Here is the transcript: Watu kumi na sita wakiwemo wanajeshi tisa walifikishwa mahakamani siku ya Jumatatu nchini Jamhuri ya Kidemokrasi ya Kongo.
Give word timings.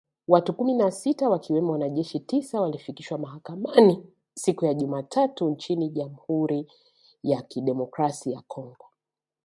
Watu 0.27 0.53
kumi 0.53 0.73
na 0.73 0.91
sita 0.91 1.29
wakiwemo 1.29 1.71
wanajeshi 1.71 2.19
tisa 2.19 2.61
walifikishwa 2.61 3.17
mahakamani 3.17 4.03
siku 4.35 4.65
ya 4.65 4.73
Jumatatu 4.73 5.49
nchini 5.49 5.89
Jamhuri 5.89 6.71
ya 7.23 7.41
Kidemokrasi 7.41 8.31
ya 8.31 8.41
Kongo. 8.41 8.85